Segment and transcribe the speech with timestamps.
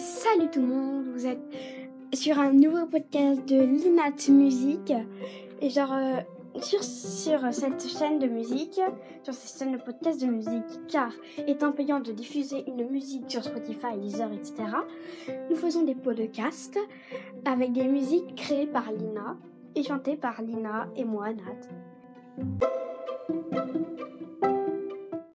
[0.00, 1.42] Salut tout le monde, vous êtes
[2.14, 4.94] sur un nouveau podcast de Linat Musique.
[5.60, 6.20] Et genre, euh,
[6.62, 8.80] sur, sur cette chaîne de musique,
[9.22, 11.12] sur cette chaîne de podcast de musique, car
[11.46, 14.54] étant payant de diffuser une musique sur Spotify, Deezer, etc.,
[15.50, 16.78] nous faisons des podcasts
[17.44, 19.36] avec des musiques créées par Lina
[19.74, 21.68] et chantées par Lina et moi, Nat.